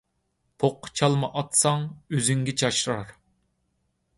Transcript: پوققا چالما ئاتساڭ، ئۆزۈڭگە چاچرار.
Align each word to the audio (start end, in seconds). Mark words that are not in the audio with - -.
پوققا 0.63 0.89
چالما 1.01 1.29
ئاتساڭ، 1.35 1.85
ئۆزۈڭگە 2.17 2.57
چاچرار. 2.63 3.13